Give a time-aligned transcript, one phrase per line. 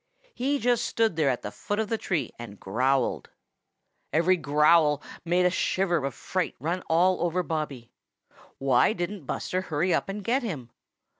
[0.33, 3.29] He just stood there at the foot of the tree and growled.
[4.11, 7.91] Every growl made at shiver of fright run all over Bobby.
[8.57, 10.71] Why didn't Buster hurry up and get him?